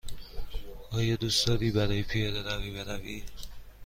[0.91, 3.23] آیا دوست داری برای پیاده روی بروی؟